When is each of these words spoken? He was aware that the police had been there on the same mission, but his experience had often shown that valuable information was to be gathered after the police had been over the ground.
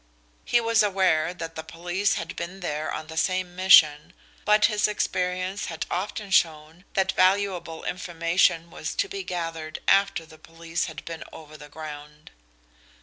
He 0.45 0.59
was 0.59 0.81
aware 0.81 1.31
that 1.31 1.53
the 1.53 1.61
police 1.63 2.15
had 2.15 2.35
been 2.35 2.61
there 2.61 2.91
on 2.91 3.05
the 3.05 3.15
same 3.17 3.55
mission, 3.55 4.13
but 4.45 4.65
his 4.65 4.87
experience 4.87 5.65
had 5.65 5.85
often 5.91 6.31
shown 6.31 6.85
that 6.95 7.11
valuable 7.11 7.83
information 7.83 8.71
was 8.71 8.95
to 8.95 9.07
be 9.07 9.23
gathered 9.23 9.77
after 9.87 10.25
the 10.25 10.39
police 10.39 10.85
had 10.85 11.05
been 11.05 11.23
over 11.31 11.55
the 11.55 11.69
ground. 11.69 12.31